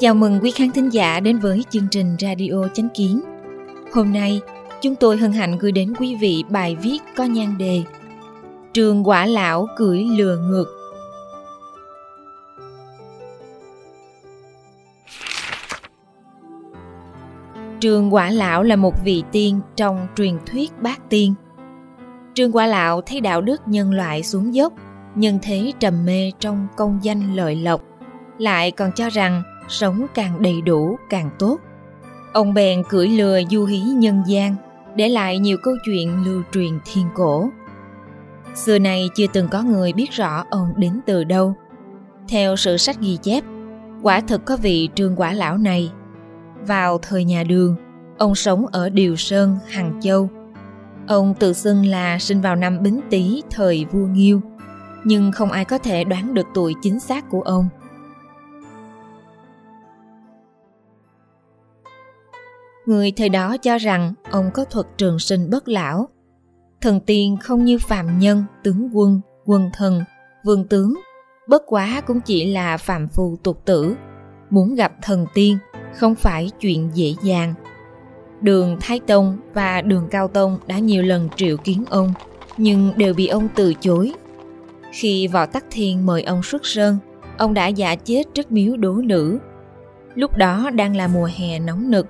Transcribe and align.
Chào 0.00 0.14
mừng 0.14 0.40
quý 0.42 0.50
khán 0.50 0.70
thính 0.70 0.88
giả 0.92 1.20
đến 1.20 1.38
với 1.38 1.64
chương 1.70 1.88
trình 1.90 2.16
Radio 2.20 2.68
Chánh 2.74 2.88
Kiến. 2.94 3.20
Hôm 3.92 4.12
nay, 4.12 4.40
chúng 4.82 4.94
tôi 4.94 5.16
hân 5.16 5.32
hạnh 5.32 5.58
gửi 5.58 5.72
đến 5.72 5.94
quý 5.98 6.14
vị 6.14 6.44
bài 6.50 6.76
viết 6.82 6.98
có 7.16 7.24
nhan 7.24 7.58
đề 7.58 7.82
Trường 8.74 9.08
quả 9.08 9.26
lão 9.26 9.66
cưỡi 9.76 10.04
lừa 10.18 10.36
ngược. 10.36 10.77
Trường 17.80 18.14
quả 18.14 18.30
lão 18.30 18.62
là 18.62 18.76
một 18.76 18.94
vị 19.04 19.22
tiên 19.32 19.60
trong 19.76 20.06
truyền 20.16 20.38
thuyết 20.46 20.82
bát 20.82 21.00
tiên. 21.08 21.34
Trường 22.34 22.52
quả 22.52 22.66
lão 22.66 23.00
thấy 23.00 23.20
đạo 23.20 23.40
đức 23.40 23.60
nhân 23.66 23.92
loại 23.92 24.22
xuống 24.22 24.54
dốc, 24.54 24.72
nhân 25.14 25.38
thế 25.42 25.72
trầm 25.80 26.06
mê 26.06 26.32
trong 26.38 26.66
công 26.76 26.98
danh 27.02 27.36
lợi 27.36 27.56
lộc, 27.56 27.80
lại 28.38 28.70
còn 28.70 28.92
cho 28.92 29.08
rằng 29.08 29.42
sống 29.68 30.06
càng 30.14 30.42
đầy 30.42 30.60
đủ 30.60 30.96
càng 31.10 31.30
tốt. 31.38 31.58
Ông 32.32 32.54
bèn 32.54 32.82
cưỡi 32.88 33.08
lừa 33.08 33.40
du 33.50 33.64
hí 33.64 33.80
nhân 33.80 34.22
gian, 34.26 34.56
để 34.96 35.08
lại 35.08 35.38
nhiều 35.38 35.56
câu 35.62 35.74
chuyện 35.84 36.24
lưu 36.24 36.42
truyền 36.52 36.78
thiên 36.84 37.06
cổ. 37.14 37.48
Xưa 38.54 38.78
nay 38.78 39.08
chưa 39.14 39.26
từng 39.32 39.48
có 39.48 39.62
người 39.62 39.92
biết 39.92 40.10
rõ 40.10 40.44
ông 40.50 40.72
đến 40.76 41.00
từ 41.06 41.24
đâu. 41.24 41.54
Theo 42.28 42.56
sự 42.56 42.76
sách 42.76 42.96
ghi 43.00 43.18
chép, 43.22 43.44
quả 44.02 44.20
thực 44.20 44.44
có 44.44 44.56
vị 44.56 44.88
trương 44.94 45.16
quả 45.16 45.32
lão 45.32 45.58
này. 45.58 45.90
Vào 46.66 46.98
thời 46.98 47.24
nhà 47.24 47.42
đường, 47.42 47.76
ông 48.18 48.34
sống 48.34 48.66
ở 48.66 48.88
Điều 48.88 49.16
Sơn, 49.16 49.58
Hằng 49.66 50.00
Châu. 50.00 50.28
Ông 51.06 51.34
tự 51.34 51.52
xưng 51.52 51.86
là 51.86 52.18
sinh 52.18 52.40
vào 52.40 52.56
năm 52.56 52.82
Bính 52.82 53.00
Tý 53.10 53.42
thời 53.50 53.84
vua 53.84 54.06
Nghiêu, 54.06 54.40
nhưng 55.04 55.32
không 55.32 55.50
ai 55.50 55.64
có 55.64 55.78
thể 55.78 56.04
đoán 56.04 56.34
được 56.34 56.46
tuổi 56.54 56.74
chính 56.82 57.00
xác 57.00 57.30
của 57.30 57.42
ông. 57.42 57.68
Người 62.86 63.12
thời 63.16 63.28
đó 63.28 63.56
cho 63.56 63.78
rằng 63.78 64.14
ông 64.30 64.50
có 64.54 64.64
thuật 64.64 64.86
trường 64.96 65.18
sinh 65.18 65.50
bất 65.50 65.68
lão. 65.68 66.08
Thần 66.80 67.00
tiên 67.00 67.36
không 67.42 67.64
như 67.64 67.78
phạm 67.78 68.18
nhân, 68.18 68.44
tướng 68.64 68.90
quân, 68.92 69.20
quân 69.44 69.70
thần, 69.72 70.04
vương 70.44 70.68
tướng, 70.68 70.94
bất 71.48 71.62
quá 71.66 72.02
cũng 72.06 72.20
chỉ 72.20 72.52
là 72.52 72.76
phạm 72.76 73.08
phu 73.08 73.36
tục 73.42 73.62
tử. 73.64 73.94
Muốn 74.50 74.74
gặp 74.74 74.92
thần 75.02 75.26
tiên 75.34 75.58
không 75.94 76.14
phải 76.14 76.50
chuyện 76.60 76.90
dễ 76.94 77.14
dàng. 77.22 77.54
Đường 78.40 78.76
Thái 78.80 79.00
Tông 79.06 79.38
và 79.54 79.80
đường 79.80 80.08
Cao 80.10 80.28
Tông 80.28 80.58
đã 80.66 80.78
nhiều 80.78 81.02
lần 81.02 81.28
triệu 81.36 81.56
kiến 81.56 81.84
ông, 81.90 82.12
nhưng 82.56 82.92
đều 82.96 83.14
bị 83.14 83.26
ông 83.26 83.48
từ 83.54 83.74
chối. 83.74 84.12
Khi 84.92 85.26
Võ 85.26 85.46
Tắc 85.46 85.64
Thiên 85.70 86.06
mời 86.06 86.22
ông 86.22 86.42
xuất 86.42 86.66
sơn, 86.66 86.98
ông 87.38 87.54
đã 87.54 87.66
giả 87.66 87.94
chết 87.94 88.22
trước 88.34 88.52
miếu 88.52 88.76
đố 88.76 88.92
nữ. 88.92 89.38
Lúc 90.14 90.36
đó 90.36 90.70
đang 90.70 90.96
là 90.96 91.08
mùa 91.08 91.28
hè 91.36 91.58
nóng 91.58 91.90
nực, 91.90 92.06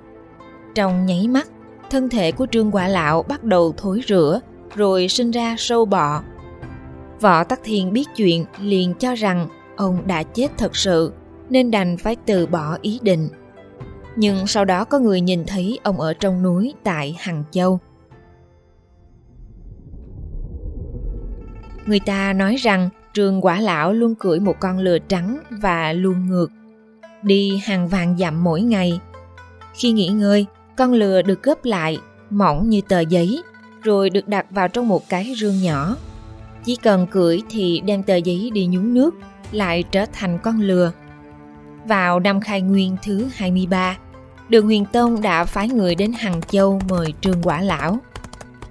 trong 0.75 1.05
nháy 1.05 1.27
mắt, 1.27 1.47
thân 1.89 2.09
thể 2.09 2.31
của 2.31 2.47
Trương 2.51 2.71
Quả 2.71 2.87
Lão 2.87 3.23
bắt 3.23 3.43
đầu 3.43 3.73
thối 3.77 4.01
rữa, 4.07 4.39
rồi 4.75 5.07
sinh 5.07 5.31
ra 5.31 5.55
sâu 5.57 5.85
bọ. 5.85 6.21
Võ 7.21 7.43
Tắc 7.43 7.59
Thiên 7.63 7.93
biết 7.93 8.07
chuyện 8.15 8.45
liền 8.59 8.93
cho 8.93 9.15
rằng 9.15 9.47
ông 9.75 10.07
đã 10.07 10.23
chết 10.23 10.47
thật 10.57 10.75
sự, 10.75 11.11
nên 11.49 11.71
đành 11.71 11.97
phải 11.97 12.15
từ 12.25 12.45
bỏ 12.45 12.77
ý 12.81 12.99
định. 13.01 13.29
Nhưng 14.19 14.47
sau 14.47 14.65
đó 14.65 14.85
có 14.85 14.99
người 14.99 15.21
nhìn 15.21 15.45
thấy 15.47 15.79
ông 15.83 15.99
ở 15.99 16.13
trong 16.13 16.43
núi 16.43 16.73
tại 16.83 17.15
Hằng 17.19 17.43
Châu. 17.51 17.79
Người 21.85 21.99
ta 21.99 22.33
nói 22.33 22.55
rằng 22.55 22.89
trường 23.13 23.45
Quả 23.45 23.59
Lão 23.59 23.93
luôn 23.93 24.15
cưỡi 24.15 24.39
một 24.39 24.55
con 24.59 24.79
lừa 24.79 24.99
trắng 24.99 25.39
và 25.49 25.93
luôn 25.93 26.25
ngược, 26.27 26.47
đi 27.23 27.57
hàng 27.63 27.87
vàng 27.87 28.17
dặm 28.17 28.43
mỗi 28.43 28.61
ngày. 28.61 28.99
Khi 29.73 29.91
nghỉ 29.91 30.07
ngơi, 30.07 30.45
con 30.77 30.93
lừa 30.93 31.21
được 31.21 31.43
gấp 31.43 31.65
lại, 31.65 31.99
mỏng 32.29 32.69
như 32.69 32.81
tờ 32.87 32.99
giấy, 32.99 33.43
rồi 33.81 34.09
được 34.09 34.27
đặt 34.27 34.45
vào 34.49 34.67
trong 34.67 34.87
một 34.87 35.09
cái 35.09 35.33
rương 35.37 35.61
nhỏ. 35.61 35.95
Chỉ 36.65 36.75
cần 36.75 37.07
cưỡi 37.07 37.41
thì 37.49 37.81
đem 37.85 38.03
tờ 38.03 38.15
giấy 38.15 38.51
đi 38.53 38.65
nhúng 38.65 38.93
nước, 38.93 39.15
lại 39.51 39.83
trở 39.91 40.05
thành 40.13 40.39
con 40.43 40.61
lừa. 40.61 40.91
Vào 41.85 42.19
năm 42.19 42.39
khai 42.39 42.61
nguyên 42.61 42.97
thứ 43.03 43.27
23, 43.33 43.97
Đường 44.49 44.65
Huyền 44.65 44.85
Tông 44.85 45.21
đã 45.21 45.45
phái 45.45 45.67
người 45.67 45.95
đến 45.95 46.11
Hằng 46.13 46.41
Châu 46.41 46.79
mời 46.89 47.13
Trương 47.21 47.43
Quả 47.43 47.61
Lão. 47.61 47.97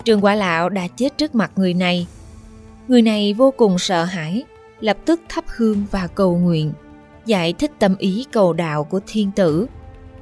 Trương 0.04 0.24
Quả 0.24 0.34
Lão 0.34 0.68
đã 0.68 0.86
chết 0.96 1.18
trước 1.18 1.34
mặt 1.34 1.50
người 1.56 1.74
này. 1.74 2.06
Người 2.88 3.02
này 3.02 3.32
vô 3.32 3.50
cùng 3.56 3.78
sợ 3.78 4.04
hãi, 4.04 4.44
lập 4.80 4.96
tức 5.04 5.20
thắp 5.28 5.44
hương 5.56 5.84
và 5.90 6.06
cầu 6.06 6.38
nguyện, 6.38 6.72
giải 7.26 7.52
thích 7.52 7.72
tâm 7.78 7.96
ý 7.98 8.26
cầu 8.32 8.52
đạo 8.52 8.84
của 8.84 9.00
thiên 9.06 9.30
tử 9.30 9.66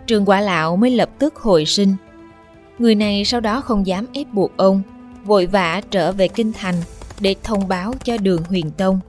Trường 0.07 0.25
quả 0.25 0.41
lão 0.41 0.77
mới 0.77 0.91
lập 0.91 1.11
tức 1.19 1.37
hồi 1.37 1.65
sinh. 1.67 1.95
Người 2.79 2.95
này 2.95 3.25
sau 3.25 3.41
đó 3.41 3.61
không 3.61 3.87
dám 3.87 4.07
ép 4.13 4.27
buộc 4.33 4.57
ông, 4.57 4.83
vội 5.25 5.47
vã 5.47 5.81
trở 5.91 6.13
về 6.13 6.29
kinh 6.29 6.53
thành 6.53 6.75
để 7.21 7.35
thông 7.43 7.69
báo 7.69 7.95
cho 8.05 8.19
đường 8.19 8.43
huyền 8.49 8.71
tông. 8.71 9.01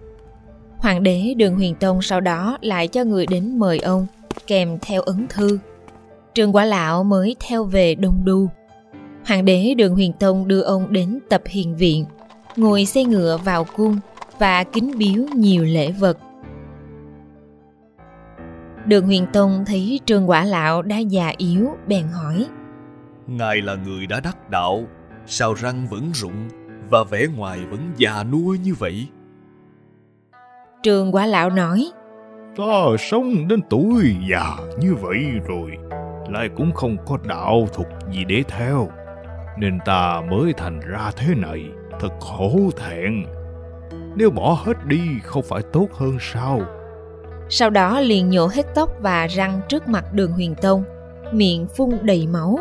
Hoàng 0.78 1.03
đế 1.03 1.34
đường 1.38 1.56
huyền 1.56 1.75
tông 1.75 2.02
sau 2.02 2.22
đó 2.22 2.57
lại 2.62 2.88
cho 2.88 3.03
người 3.03 3.25
đến 3.25 3.59
mời 3.59 3.80
ông, 3.80 4.07
kèm 4.47 4.80
theo 4.81 5.02
ấn 5.02 5.28
thư. 5.30 5.59
Trường 6.38 6.56
quả 6.56 6.66
lão 6.66 7.03
mới 7.03 7.36
theo 7.48 7.64
về 7.64 7.96
Đông 7.96 8.25
Đu. 8.25 8.50
Hoàng 9.25 9.46
đế 9.46 9.74
đường 9.78 9.96
huyền 9.96 10.14
tông 10.20 10.48
đưa 10.48 10.62
ông 10.62 10.94
đến 10.94 11.20
tập 11.30 11.42
hiền 11.46 11.75
viện, 11.75 12.06
ngồi 12.56 12.86
xe 12.86 13.03
ngựa 13.03 13.38
vào 13.44 13.66
cung 13.75 14.00
và 14.40 14.64
kính 14.64 14.92
biếu 14.98 15.24
nhiều 15.36 15.64
lễ 15.64 15.92
vật. 15.92 16.18
Đường 18.86 19.06
Huyền 19.06 19.25
Tông 19.34 19.64
thấy 19.68 20.00
Trương 20.06 20.30
Quả 20.30 20.44
Lão 20.44 20.81
đã 20.81 20.98
già 20.98 21.34
yếu, 21.38 21.70
bèn 21.88 22.08
hỏi. 22.08 22.46
Ngài 23.28 23.62
là 23.62 23.75
người 23.75 24.08
đã 24.08 24.19
đắc 24.19 24.50
đạo, 24.50 24.84
sao 25.25 25.54
răng 25.54 25.88
vẫn 25.90 26.12
rụng 26.14 26.48
và 26.90 27.04
vẻ 27.04 27.28
ngoài 27.38 27.59
vẫn 27.69 27.80
già 27.98 28.24
nua 28.24 28.56
như 28.64 28.74
vậy? 28.74 29.08
Trương 30.84 31.16
Quả 31.16 31.25
Lão 31.25 31.50
nói. 31.50 31.92
Ta 32.58 32.98
sống 33.00 33.48
đến 33.48 33.59
tuổi 33.69 34.16
già 34.30 34.58
như 34.80 34.96
vậy 34.96 35.18
rồi, 35.48 35.72
lại 36.30 36.50
cũng 36.56 36.74
không 36.74 36.98
có 37.06 37.18
đạo 37.24 37.68
thuật 37.74 37.88
gì 38.12 38.24
để 38.26 38.44
theo. 38.48 38.90
Nên 39.58 39.80
ta 39.86 40.22
mới 40.30 40.54
thành 40.58 40.80
ra 40.80 41.12
thế 41.16 41.36
này, 41.36 41.66
thật 42.00 42.20
khổ 42.20 42.70
thẹn. 42.78 43.26
Nếu 44.16 44.30
bỏ 44.30 44.62
hết 44.66 44.86
đi 44.86 45.02
không 45.24 45.44
phải 45.50 45.62
tốt 45.74 45.88
hơn 45.94 46.18
sao? 46.20 46.62
sau 47.50 47.70
đó 47.70 48.00
liền 48.00 48.30
nhổ 48.30 48.48
hết 48.48 48.66
tóc 48.76 48.92
và 49.00 49.28
răng 49.28 49.62
trước 49.70 49.88
mặt 49.88 50.14
đường 50.14 50.32
huyền 50.32 50.56
tông 50.62 50.84
miệng 51.32 51.68
phun 51.68 51.90
đầy 52.02 52.28
máu 52.28 52.60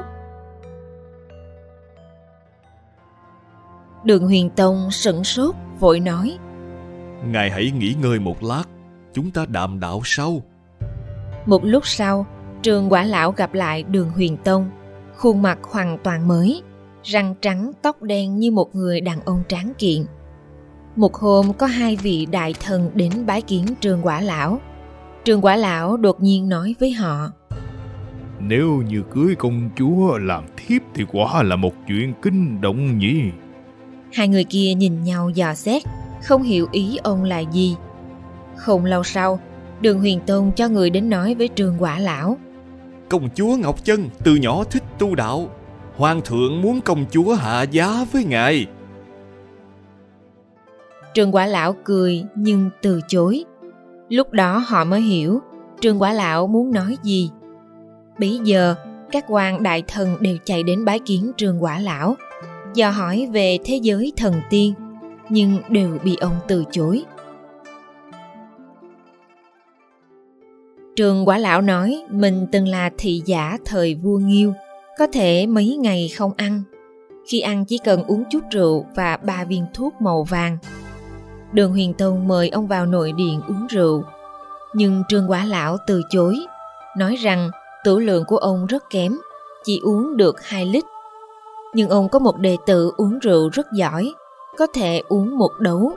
đường 4.05 4.25
huyền 4.25 4.50
tông 4.50 4.91
sửng 4.91 5.25
sốt 5.25 5.55
vội 5.81 6.00
nói 6.00 6.38
ngài 7.25 7.50
hãy 7.50 7.71
nghỉ 7.71 7.94
ngơi 8.03 8.19
một 8.19 8.43
lát 8.43 8.65
chúng 9.12 9.31
ta 9.31 9.47
đàm 9.49 9.81
đạo 9.81 10.00
sau 10.05 10.43
một 11.47 11.65
lúc 11.65 11.87
sau 11.87 12.26
trường 12.66 12.93
quả 12.93 13.04
lão 13.04 13.32
gặp 13.32 13.54
lại 13.54 13.82
đường 13.82 14.10
huyền 14.10 14.37
tông 14.44 14.71
khuôn 15.16 15.43
mặt 15.43 15.59
hoàn 15.62 15.99
toàn 16.03 16.28
mới 16.28 16.62
răng 17.03 17.34
trắng 17.41 17.72
tóc 17.82 18.03
đen 18.03 18.38
như 18.38 18.50
một 18.50 18.75
người 18.75 19.00
đàn 19.00 19.21
ông 19.21 19.43
tráng 19.49 19.72
kiện. 19.78 20.04
Một 20.97 21.15
hôm 21.15 21.53
có 21.53 21.66
hai 21.66 21.97
vị 21.97 22.26
đại 22.31 22.55
thần 22.60 22.91
đến 22.94 23.26
bái 23.26 23.43
kiến 23.43 23.66
trường 23.81 24.06
quả 24.06 24.21
lão. 24.21 24.60
Trường 25.25 25.44
quả 25.44 25.56
lão 25.56 25.97
đột 25.97 26.21
nhiên 26.21 26.49
nói 26.49 26.75
với 26.81 26.91
họ 26.91 27.31
Nếu 28.41 28.82
như 28.88 29.03
cưới 29.15 29.34
công 29.34 29.71
chúa 29.76 30.19
làm 30.19 30.44
thiếp 30.56 30.82
thì 30.94 31.05
quả 31.12 31.43
là 31.43 31.56
một 31.56 31.73
chuyện 31.88 32.12
kinh 32.23 32.61
động 32.61 32.99
nhỉ. 32.99 33.23
Hai 34.12 34.29
người 34.29 34.44
kia 34.44 34.75
nhìn 34.75 35.05
nhau 35.05 35.31
dò 35.31 35.55
xét 35.55 35.82
Không 36.23 36.43
hiểu 36.43 36.67
ý 36.73 36.96
ông 37.02 37.25
là 37.25 37.38
gì. 37.38 37.76
Không 38.56 38.85
lâu 38.85 39.02
sau 39.02 39.40
Đường 39.81 39.99
huyền 39.99 40.20
tôn 40.26 40.50
cho 40.56 40.69
người 40.69 40.90
đến 40.90 41.11
nói 41.11 41.35
với 41.35 41.49
trường 41.49 41.76
quả 41.79 41.99
lão 41.99 42.37
Công 43.08 43.29
chúa 43.35 43.56
Ngọc 43.56 43.85
Chân 43.85 44.08
từ 44.25 44.35
nhỏ 44.35 44.64
thích 44.64 44.82
tu 44.99 45.14
đạo 45.14 45.50
Hoàng 45.97 46.20
thượng 46.25 46.62
muốn 46.62 46.81
công 46.81 47.05
chúa 47.11 47.35
hạ 47.35 47.62
giá 47.62 48.05
với 48.12 48.25
ngài 48.25 48.67
Trường 51.14 51.35
quả 51.35 51.47
lão 51.47 51.76
cười 51.85 52.25
nhưng 52.35 52.70
từ 52.82 53.00
chối 53.08 53.44
Lúc 54.08 54.32
đó 54.32 54.58
họ 54.58 54.85
mới 54.85 55.00
hiểu 55.00 55.41
Trương 55.81 56.03
Quả 56.03 56.12
Lão 56.12 56.47
muốn 56.47 56.73
nói 56.73 56.97
gì. 57.03 57.31
Bấy 58.19 58.41
giờ, 58.44 58.75
các 59.12 59.25
quan 59.29 59.62
đại 59.62 59.82
thần 59.88 60.17
đều 60.20 60.37
chạy 60.44 60.62
đến 60.62 60.85
bái 60.85 60.99
kiến 60.99 61.32
Trương 61.37 61.62
Quả 61.62 61.79
Lão, 61.79 62.17
dò 62.75 62.91
hỏi 62.91 63.29
về 63.32 63.59
thế 63.64 63.76
giới 63.82 64.12
thần 64.17 64.35
tiên, 64.50 64.75
nhưng 65.29 65.59
đều 65.69 65.99
bị 66.05 66.17
ông 66.20 66.38
từ 66.49 66.64
chối. 66.70 67.05
Trường 70.96 71.28
Quả 71.28 71.38
Lão 71.38 71.60
nói 71.60 72.04
mình 72.10 72.46
từng 72.52 72.69
là 72.69 72.90
thị 72.98 73.22
giả 73.25 73.58
thời 73.64 73.94
vua 73.94 74.19
Nghiêu, 74.19 74.52
có 74.98 75.06
thể 75.12 75.46
mấy 75.46 75.76
ngày 75.76 76.10
không 76.19 76.32
ăn. 76.37 76.62
Khi 77.26 77.40
ăn 77.40 77.64
chỉ 77.64 77.78
cần 77.78 78.02
uống 78.02 78.25
chút 78.31 78.40
rượu 78.50 78.87
và 78.94 79.16
ba 79.16 79.44
viên 79.44 79.66
thuốc 79.75 80.00
màu 80.00 80.22
vàng. 80.22 80.58
Đường 81.52 81.70
Huyền 81.70 81.94
Tông 81.94 82.28
mời 82.28 82.48
ông 82.48 82.66
vào 82.66 82.87
nội 82.87 83.12
điện 83.12 83.40
uống 83.48 83.66
rượu. 83.66 84.04
Nhưng 84.75 85.02
Trương 85.08 85.31
Quả 85.31 85.44
Lão 85.44 85.76
từ 85.87 86.02
chối, 86.10 86.37
nói 86.96 87.16
rằng 87.16 87.50
tử 87.84 87.99
lượng 87.99 88.25
của 88.25 88.37
ông 88.37 88.66
rất 88.66 88.90
kém, 88.90 89.19
chỉ 89.64 89.81
uống 89.82 90.16
được 90.16 90.42
2 90.42 90.66
lít. 90.66 90.84
Nhưng 91.75 91.88
ông 91.88 92.08
có 92.08 92.19
một 92.19 92.38
đệ 92.38 92.56
tử 92.66 92.92
uống 92.96 93.19
rượu 93.19 93.49
rất 93.49 93.66
giỏi, 93.72 94.14
có 94.58 94.66
thể 94.75 95.02
uống 95.08 95.38
một 95.38 95.50
đấu. 95.60 95.92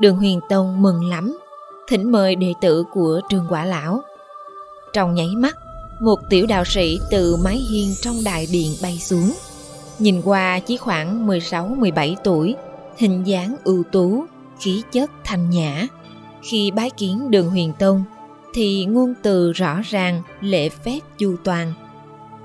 Đường 0.00 0.16
Huyền 0.16 0.40
Tông 0.48 0.82
mừng 0.82 1.04
lắm, 1.10 1.38
thỉnh 1.88 2.12
mời 2.12 2.36
đệ 2.36 2.54
tử 2.60 2.84
của 2.92 3.20
Trương 3.28 3.46
Quả 3.48 3.64
Lão. 3.64 4.02
Trong 4.96 5.14
nháy 5.14 5.28
mắt, 5.36 5.56
một 6.00 6.16
tiểu 6.30 6.46
đạo 6.46 6.64
sĩ 6.64 7.00
từ 7.10 7.36
mái 7.44 7.56
hiên 7.56 7.94
trong 8.02 8.16
đại 8.24 8.46
điện 8.52 8.70
bay 8.82 8.98
xuống. 8.98 9.32
Nhìn 9.98 10.22
qua 10.24 10.58
chỉ 10.58 10.76
khoảng 10.76 11.26
16-17 11.26 12.16
tuổi, 12.24 12.54
hình 12.98 13.22
dáng 13.26 13.56
ưu 13.64 13.82
tú, 13.92 14.24
khí 14.60 14.82
chất 14.92 15.10
thanh 15.24 15.50
nhã. 15.50 15.86
Khi 16.42 16.70
bái 16.70 16.90
kiến 16.90 17.30
đường 17.30 17.50
huyền 17.50 17.72
tông, 17.78 18.04
thì 18.54 18.84
ngôn 18.84 19.14
từ 19.22 19.52
rõ 19.52 19.80
ràng, 19.84 20.22
lễ 20.40 20.68
phép 20.68 21.00
chu 21.18 21.36
toàn. 21.44 21.72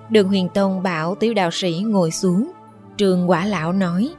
Đường 0.09 0.27
huyền 0.27 0.49
tông 0.53 0.83
bảo 0.83 1.15
tiểu 1.15 1.33
đạo 1.33 1.51
sĩ 1.51 1.83
ngồi 1.87 2.11
xuống, 2.11 2.51
trường 2.97 3.29
quả 3.29 3.45
lão 3.45 3.73
nói. 3.73 4.09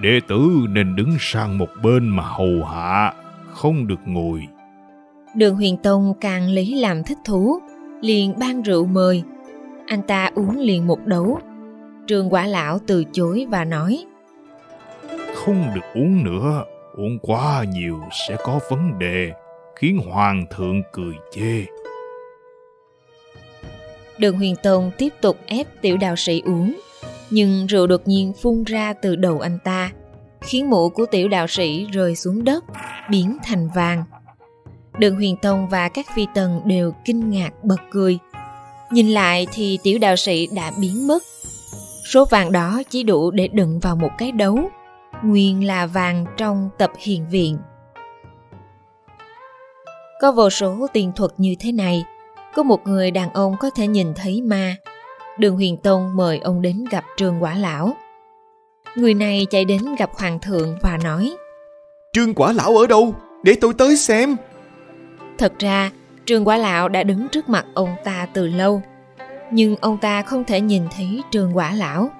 Đệ 0.00 0.20
tử 0.28 0.48
nên 0.68 0.96
đứng 0.96 1.16
sang 1.20 1.58
một 1.58 1.68
bên 1.82 2.08
mà 2.08 2.22
hầu 2.22 2.64
hạ, 2.64 3.14
không 3.50 3.86
được 3.86 4.00
ngồi. 4.06 4.42
Đường 5.34 5.54
huyền 5.54 5.76
tông 5.76 6.14
càng 6.20 6.48
lấy 6.48 6.66
làm 6.66 7.04
thích 7.04 7.18
thú, 7.24 7.58
liền 8.00 8.38
ban 8.38 8.62
rượu 8.62 8.86
mời. 8.86 9.22
Anh 9.86 10.02
ta 10.02 10.30
uống 10.34 10.58
liền 10.58 10.86
một 10.86 11.06
đấu. 11.06 11.38
Trường 12.06 12.30
quả 12.30 12.46
lão 12.46 12.78
từ 12.86 13.04
chối 13.12 13.46
và 13.50 13.64
nói 13.64 14.04
Không 15.34 15.64
được 15.74 15.84
uống 15.94 16.24
nữa, 16.24 16.64
uống 16.96 17.18
quá 17.22 17.64
nhiều 17.72 18.00
sẽ 18.28 18.36
có 18.44 18.60
vấn 18.70 18.98
đề, 18.98 19.32
khiến 19.76 19.98
hoàng 20.10 20.46
thượng 20.56 20.82
cười 20.92 21.14
chê. 21.32 21.64
Đường 24.18 24.36
huyền 24.36 24.54
tông 24.62 24.90
tiếp 24.98 25.12
tục 25.20 25.36
ép 25.46 25.66
tiểu 25.80 25.96
đạo 25.96 26.16
sĩ 26.16 26.42
uống, 26.44 26.74
nhưng 27.30 27.66
rượu 27.66 27.86
đột 27.86 28.08
nhiên 28.08 28.32
phun 28.32 28.64
ra 28.64 28.92
từ 28.92 29.16
đầu 29.16 29.40
anh 29.40 29.58
ta, 29.64 29.90
khiến 30.40 30.70
mũ 30.70 30.88
của 30.88 31.06
tiểu 31.06 31.28
đạo 31.28 31.46
sĩ 31.46 31.86
rơi 31.92 32.16
xuống 32.16 32.44
đất, 32.44 32.64
biến 33.10 33.36
thành 33.44 33.68
vàng. 33.74 34.04
Đường 34.98 35.14
huyền 35.14 35.36
tông 35.36 35.68
và 35.68 35.88
các 35.88 36.06
phi 36.14 36.26
tần 36.34 36.60
đều 36.64 36.92
kinh 37.04 37.30
ngạc 37.30 37.50
bật 37.62 37.80
cười. 37.90 38.18
Nhìn 38.90 39.08
lại 39.08 39.46
thì 39.52 39.78
tiểu 39.82 39.98
đạo 39.98 40.16
sĩ 40.16 40.46
đã 40.46 40.72
biến 40.80 41.06
mất. 41.06 41.22
Số 42.04 42.24
vàng 42.24 42.52
đó 42.52 42.82
chỉ 42.90 43.02
đủ 43.02 43.30
để 43.30 43.48
đựng 43.48 43.78
vào 43.78 43.96
một 43.96 44.10
cái 44.18 44.32
đấu, 44.32 44.58
nguyên 45.22 45.66
là 45.66 45.86
vàng 45.86 46.26
trong 46.36 46.70
tập 46.78 46.90
hiền 46.98 47.26
viện. 47.30 47.58
Có 50.20 50.32
vô 50.32 50.50
số 50.50 50.86
tiền 50.92 51.12
thuật 51.16 51.30
như 51.36 51.54
thế 51.60 51.72
này, 51.72 52.04
có 52.54 52.62
một 52.62 52.86
người 52.86 53.10
đàn 53.10 53.32
ông 53.32 53.56
có 53.60 53.70
thể 53.70 53.86
nhìn 53.86 54.14
thấy 54.14 54.42
ma. 54.42 54.76
Đường 55.38 55.54
Huyền 55.54 55.76
Tông 55.76 56.16
mời 56.16 56.38
ông 56.38 56.62
đến 56.62 56.84
gặp 56.90 57.04
Trương 57.16 57.42
Quả 57.42 57.54
Lão. 57.54 57.96
Người 58.96 59.14
này 59.14 59.46
chạy 59.50 59.64
đến 59.64 59.82
gặp 59.98 60.10
Hoàng 60.14 60.38
thượng 60.38 60.76
và 60.82 60.98
nói 61.04 61.36
Trương 62.12 62.34
Quả 62.34 62.52
Lão 62.52 62.76
ở 62.76 62.86
đâu? 62.86 63.14
Để 63.42 63.54
tôi 63.60 63.74
tới 63.78 63.96
xem. 63.96 64.36
Thật 65.38 65.52
ra, 65.58 65.90
trường 66.26 66.48
Quả 66.48 66.56
Lão 66.56 66.88
đã 66.88 67.02
đứng 67.02 67.28
trước 67.28 67.48
mặt 67.48 67.66
ông 67.74 67.94
ta 68.04 68.26
từ 68.32 68.46
lâu, 68.46 68.82
nhưng 69.50 69.76
ông 69.76 69.98
ta 69.98 70.22
không 70.22 70.44
thể 70.44 70.60
nhìn 70.60 70.82
thấy 70.96 71.22
trường 71.30 71.56
Quả 71.56 71.72
Lão. 71.72 72.10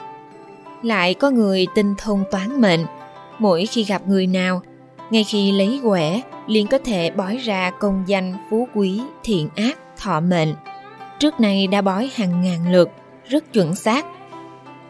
Lại 0.82 1.14
có 1.14 1.30
người 1.30 1.66
tinh 1.74 1.94
thông 1.98 2.24
toán 2.30 2.60
mệnh, 2.60 2.80
mỗi 3.38 3.66
khi 3.66 3.84
gặp 3.84 4.02
người 4.06 4.26
nào, 4.26 4.62
ngay 5.10 5.24
khi 5.24 5.52
lấy 5.52 5.80
quẻ, 5.84 6.20
liền 6.46 6.66
có 6.66 6.78
thể 6.78 7.10
bói 7.10 7.36
ra 7.36 7.70
công 7.70 8.04
danh 8.06 8.34
phú 8.50 8.68
quý, 8.74 9.00
thiện 9.22 9.48
ác, 9.56 9.78
thọ 9.96 10.20
mệnh. 10.20 10.54
Trước 11.18 11.40
nay 11.40 11.66
đã 11.66 11.82
bói 11.82 12.10
hàng 12.14 12.42
ngàn 12.42 12.72
lượt, 12.72 12.90
rất 13.28 13.52
chuẩn 13.52 13.74
xác. 13.74 14.06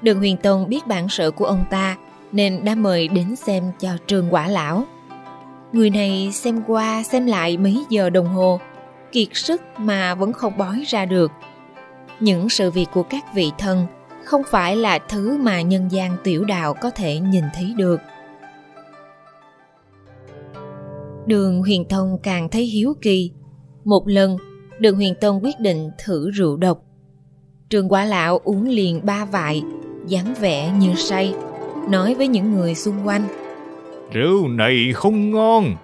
Đường 0.03 0.19
Huyền 0.19 0.37
Tông 0.37 0.69
biết 0.69 0.87
bản 0.87 1.09
sự 1.09 1.31
của 1.31 1.45
ông 1.45 1.65
ta, 1.71 1.97
nên 2.33 2.65
đã 2.65 2.75
mời 2.75 3.09
đến 3.09 3.37
xem 3.37 3.65
cho 3.81 3.89
trường 4.07 4.35
Quả 4.35 4.49
Lão. 4.49 4.85
Người 5.75 5.91
này 5.91 6.31
xem 6.33 6.63
qua 6.67 7.03
xem 7.03 7.27
lại 7.27 7.57
mấy 7.57 7.85
giờ 7.89 8.11
đồng 8.11 8.27
hồ, 8.27 8.61
kiệt 9.13 9.29
sức 9.33 9.63
mà 9.79 10.15
vẫn 10.15 10.33
không 10.33 10.59
bói 10.59 10.85
ra 10.87 11.05
được. 11.05 11.33
Những 12.21 12.49
sự 12.49 12.71
việc 12.71 12.87
của 12.95 13.03
các 13.03 13.35
vị 13.35 13.51
thân 13.59 13.87
không 14.25 14.43
phải 14.51 14.77
là 14.77 14.99
thứ 14.99 15.37
mà 15.37 15.63
nhân 15.63 15.89
gian 15.91 16.17
tiểu 16.25 16.45
đạo 16.45 16.75
có 16.75 16.91
thể 16.91 17.19
nhìn 17.19 17.45
thấy 17.55 17.75
được. 17.77 18.01
Đường 21.27 21.61
Huyền 21.61 21.85
Tông 21.85 22.19
càng 22.23 22.49
thấy 22.49 22.65
hiếu 22.65 22.95
kỳ. 23.03 23.31
Một 23.85 24.09
lần, 24.09 24.37
Đường 24.79 24.97
Huyền 24.97 25.15
Tông 25.21 25.45
quyết 25.45 25.61
định 25.61 25.91
thử 26.05 26.31
rượu 26.31 26.57
độc. 26.57 26.83
Trường 27.71 27.89
quả 27.89 28.05
lão 28.05 28.39
uống 28.45 28.69
liền 28.69 29.07
ba 29.07 29.25
vại, 29.25 29.63
dáng 30.07 30.35
vẻ 30.41 30.73
như 30.79 30.95
say, 30.95 31.35
nói 31.89 32.15
với 32.15 32.29
những 32.29 32.53
người 32.53 32.75
xung 32.75 33.07
quanh– 33.07 33.29
Rượu 34.13 34.49
này 34.49 34.93
không 34.95 35.31
ngon. 35.31 35.77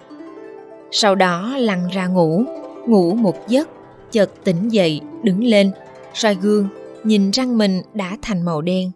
Sau 0.91 1.15
đó 1.15 1.57
lăn 1.57 1.87
ra 1.87 2.07
ngủ, 2.07 2.43
ngủ 2.87 3.13
một 3.13 3.47
giấc, 3.47 3.69
chợt 4.11 4.31
tỉnh 4.43 4.69
dậy, 4.69 5.01
đứng 5.23 5.43
lên, 5.43 5.71
soi 6.13 6.35
gương, 6.35 6.67
nhìn 7.03 7.31
răng 7.31 7.57
mình 7.57 7.81
đã 7.93 8.17
thành 8.21 8.45
màu 8.45 8.61
đen. 8.61 8.91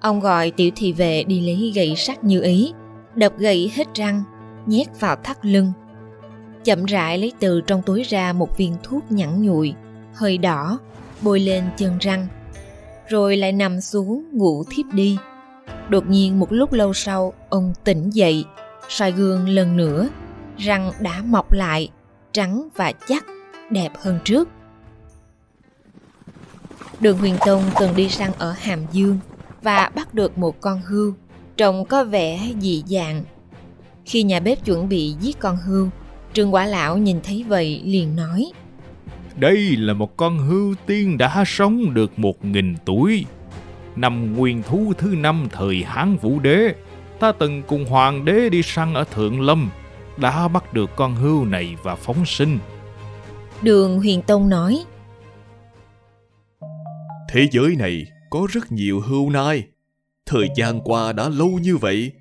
Ông 0.00 0.20
gọi 0.20 0.50
tiểu 0.50 0.70
thị 0.76 0.92
vệ 0.92 1.24
đi 1.24 1.40
lấy 1.40 1.72
gậy 1.74 1.96
sắt 1.96 2.24
như 2.24 2.42
ý, 2.42 2.72
đập 3.14 3.32
gậy 3.38 3.70
hết 3.74 3.94
răng, 3.94 4.22
nhét 4.66 5.00
vào 5.00 5.16
thắt 5.16 5.46
lưng. 5.46 5.72
Chậm 6.64 6.84
rãi 6.84 7.18
lấy 7.18 7.32
từ 7.40 7.60
trong 7.60 7.82
túi 7.82 8.02
ra 8.02 8.32
một 8.32 8.56
viên 8.56 8.76
thuốc 8.82 9.12
nhẵn 9.12 9.42
nhụi, 9.42 9.74
hơi 10.14 10.38
đỏ, 10.38 10.78
bôi 11.22 11.40
lên 11.40 11.64
chân 11.76 11.98
răng. 12.00 12.26
Rồi 13.08 13.36
lại 13.36 13.52
nằm 13.52 13.80
xuống 13.80 14.24
ngủ 14.32 14.64
thiếp 14.70 14.86
đi. 14.92 15.18
Đột 15.88 16.06
nhiên 16.08 16.38
một 16.38 16.52
lúc 16.52 16.72
lâu 16.72 16.92
sau, 16.94 17.32
ông 17.48 17.72
tỉnh 17.84 18.10
dậy, 18.10 18.44
soi 18.88 19.12
gương 19.12 19.48
lần 19.48 19.76
nữa, 19.76 20.08
răng 20.58 20.92
đã 21.00 21.22
mọc 21.26 21.52
lại, 21.52 21.88
trắng 22.32 22.68
và 22.74 22.92
chắc, 23.08 23.26
đẹp 23.70 23.92
hơn 24.02 24.18
trước. 24.24 24.48
Đường 27.00 27.18
Huyền 27.18 27.34
Tông 27.46 27.62
từng 27.80 27.96
đi 27.96 28.08
săn 28.08 28.30
ở 28.38 28.52
Hàm 28.52 28.80
Dương 28.92 29.18
và 29.62 29.90
bắt 29.94 30.14
được 30.14 30.38
một 30.38 30.60
con 30.60 30.80
hươu, 30.82 31.14
trông 31.56 31.84
có 31.84 32.04
vẻ 32.04 32.52
dị 32.60 32.82
dạng. 32.86 33.24
Khi 34.04 34.22
nhà 34.22 34.40
bếp 34.40 34.64
chuẩn 34.64 34.88
bị 34.88 35.14
giết 35.20 35.38
con 35.38 35.56
hươu, 35.56 35.88
Trương 36.32 36.54
Quả 36.54 36.66
Lão 36.66 36.98
nhìn 36.98 37.20
thấy 37.22 37.44
vậy 37.48 37.82
liền 37.84 38.16
nói 38.16 38.52
Đây 39.36 39.76
là 39.76 39.94
một 39.94 40.16
con 40.16 40.38
hươu 40.38 40.74
tiên 40.86 41.18
đã 41.18 41.44
sống 41.46 41.94
được 41.94 42.18
một 42.18 42.44
nghìn 42.44 42.74
tuổi 42.84 43.24
năm 44.00 44.36
nguyên 44.36 44.62
thú 44.62 44.92
thứ 44.98 45.14
năm 45.18 45.46
thời 45.52 45.84
Hán 45.86 46.16
Vũ 46.16 46.40
Đế, 46.40 46.74
ta 47.20 47.32
từng 47.32 47.62
cùng 47.62 47.84
hoàng 47.84 48.24
đế 48.24 48.48
đi 48.48 48.62
săn 48.62 48.94
ở 48.94 49.04
Thượng 49.04 49.40
Lâm, 49.40 49.70
đã 50.16 50.48
bắt 50.48 50.72
được 50.72 50.90
con 50.96 51.14
hươu 51.14 51.44
này 51.44 51.76
và 51.82 51.96
phóng 51.96 52.24
sinh. 52.26 52.58
Đường 53.62 53.98
Huyền 53.98 54.22
Tông 54.22 54.48
nói, 54.48 54.84
Thế 57.30 57.48
giới 57.50 57.76
này 57.78 58.06
có 58.30 58.46
rất 58.50 58.72
nhiều 58.72 59.00
hươu 59.00 59.30
nai. 59.30 59.64
Thời 60.26 60.48
gian 60.56 60.80
qua 60.80 61.12
đã 61.12 61.28
lâu 61.28 61.48
như 61.62 61.76
vậy, 61.76 62.12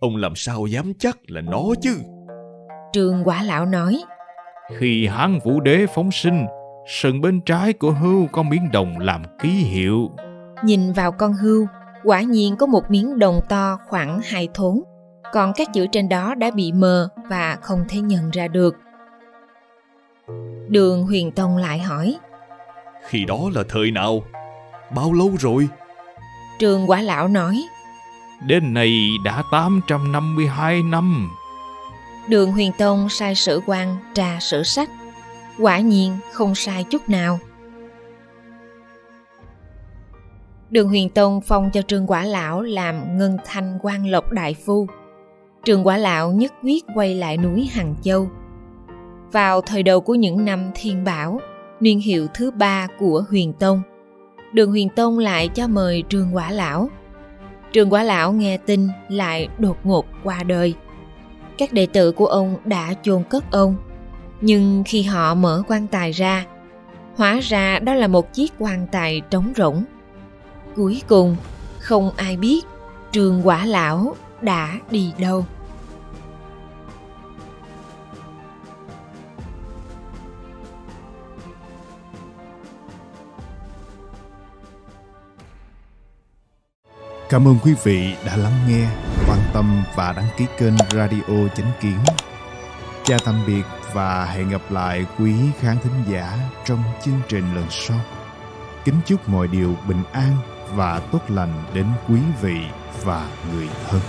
ông 0.00 0.16
làm 0.16 0.36
sao 0.36 0.66
dám 0.66 0.92
chắc 0.98 1.18
là 1.26 1.40
nó 1.40 1.62
chứ? 1.82 1.96
Trường 2.92 3.22
Quả 3.24 3.42
Lão 3.42 3.66
nói, 3.66 4.02
Khi 4.78 5.06
Hán 5.06 5.38
Vũ 5.44 5.60
Đế 5.60 5.86
phóng 5.94 6.12
sinh, 6.12 6.46
sừng 6.88 7.20
bên 7.20 7.40
trái 7.40 7.72
của 7.72 7.90
hươu 7.90 8.26
có 8.32 8.42
miếng 8.42 8.68
đồng 8.72 8.98
làm 8.98 9.22
ký 9.42 9.48
hiệu 9.48 10.10
Nhìn 10.62 10.92
vào 10.92 11.12
con 11.12 11.32
hươu, 11.32 11.66
quả 12.04 12.20
nhiên 12.20 12.56
có 12.56 12.66
một 12.66 12.90
miếng 12.90 13.18
đồng 13.18 13.40
to 13.48 13.78
khoảng 13.88 14.20
hai 14.24 14.48
thốn, 14.54 14.82
còn 15.32 15.52
các 15.56 15.68
chữ 15.74 15.86
trên 15.92 16.08
đó 16.08 16.34
đã 16.34 16.50
bị 16.50 16.72
mờ 16.72 17.08
và 17.28 17.56
không 17.62 17.84
thể 17.88 18.00
nhận 18.00 18.30
ra 18.30 18.48
được. 18.48 18.76
Đường 20.68 21.02
Huyền 21.02 21.32
Tông 21.32 21.56
lại 21.56 21.78
hỏi. 21.78 22.16
Khi 23.08 23.24
đó 23.24 23.38
là 23.54 23.62
thời 23.68 23.90
nào? 23.90 24.22
Bao 24.94 25.12
lâu 25.12 25.30
rồi? 25.38 25.68
Trường 26.58 26.90
quả 26.90 27.02
lão 27.02 27.28
nói. 27.28 27.64
Đến 28.46 28.74
nay 28.74 29.08
đã 29.24 29.42
852 29.52 30.82
năm. 30.82 31.30
Đường 32.28 32.52
Huyền 32.52 32.72
Tông 32.78 33.08
sai 33.08 33.34
sử 33.34 33.60
quan 33.66 33.96
trà 34.14 34.38
sử 34.40 34.62
sách. 34.62 34.90
Quả 35.58 35.78
nhiên 35.78 36.16
không 36.32 36.54
sai 36.54 36.84
chút 36.84 37.08
nào. 37.08 37.38
Đường 40.76 40.88
Huyền 40.88 41.08
Tông 41.08 41.40
phong 41.40 41.70
cho 41.70 41.82
Trương 41.82 42.06
Quả 42.06 42.24
Lão 42.24 42.62
làm 42.62 43.18
ngân 43.18 43.36
thanh 43.44 43.78
quan 43.82 44.06
lộc 44.06 44.32
đại 44.32 44.54
phu. 44.54 44.86
Trương 45.64 45.86
Quả 45.86 45.96
Lão 45.96 46.32
nhất 46.32 46.52
quyết 46.62 46.84
quay 46.94 47.14
lại 47.14 47.36
núi 47.36 47.68
Hằng 47.72 47.94
Châu. 48.02 48.28
Vào 49.32 49.60
thời 49.60 49.82
đầu 49.82 50.00
của 50.00 50.14
những 50.14 50.44
năm 50.44 50.70
thiên 50.74 51.04
bảo, 51.04 51.40
niên 51.80 52.00
hiệu 52.00 52.26
thứ 52.34 52.50
ba 52.50 52.86
của 52.98 53.24
Huyền 53.30 53.52
Tông, 53.52 53.82
Đường 54.52 54.70
Huyền 54.70 54.88
Tông 54.88 55.18
lại 55.18 55.48
cho 55.48 55.66
mời 55.66 56.04
Trương 56.08 56.36
Quả 56.36 56.50
Lão. 56.50 56.88
Trương 57.72 57.92
Quả 57.92 58.02
Lão 58.02 58.32
nghe 58.32 58.56
tin 58.56 58.88
lại 59.08 59.48
đột 59.58 59.76
ngột 59.84 60.06
qua 60.24 60.42
đời. 60.42 60.74
Các 61.58 61.72
đệ 61.72 61.86
tử 61.86 62.12
của 62.12 62.26
ông 62.26 62.56
đã 62.64 62.94
chôn 63.02 63.24
cất 63.24 63.44
ông. 63.50 63.76
Nhưng 64.40 64.82
khi 64.86 65.02
họ 65.02 65.34
mở 65.34 65.62
quan 65.68 65.86
tài 65.86 66.12
ra, 66.12 66.46
hóa 67.16 67.40
ra 67.42 67.78
đó 67.78 67.94
là 67.94 68.06
một 68.06 68.32
chiếc 68.32 68.52
quan 68.58 68.86
tài 68.92 69.22
trống 69.30 69.52
rỗng. 69.56 69.84
Cuối 70.76 71.02
cùng, 71.08 71.36
không 71.80 72.10
ai 72.16 72.36
biết 72.36 72.60
Trường 73.12 73.46
Quả 73.46 73.64
Lão 73.64 74.16
đã 74.40 74.78
đi 74.90 75.12
đâu. 75.18 75.46
Cảm 87.28 87.48
ơn 87.48 87.56
quý 87.64 87.74
vị 87.84 88.14
đã 88.26 88.36
lắng 88.36 88.52
nghe, 88.68 88.88
quan 89.28 89.38
tâm 89.52 89.82
và 89.94 90.12
đăng 90.12 90.28
ký 90.36 90.46
kênh 90.58 90.74
Radio 90.90 91.48
Chánh 91.54 91.72
Kiến. 91.80 91.98
Chào 93.04 93.18
tạm 93.24 93.34
biệt 93.46 93.62
và 93.92 94.24
hẹn 94.24 94.48
gặp 94.48 94.62
lại 94.70 95.06
quý 95.18 95.34
khán 95.60 95.76
thính 95.82 96.04
giả 96.12 96.38
trong 96.64 96.82
chương 97.04 97.20
trình 97.28 97.54
lần 97.54 97.66
sau. 97.70 98.00
Kính 98.84 99.00
chúc 99.06 99.28
mọi 99.28 99.48
điều 99.48 99.74
bình 99.88 100.02
an 100.12 100.55
và 100.74 101.00
tốt 101.12 101.20
lành 101.28 101.52
đến 101.74 101.86
quý 102.08 102.20
vị 102.42 102.58
và 103.04 103.28
người 103.52 103.68
thân. 103.88 104.00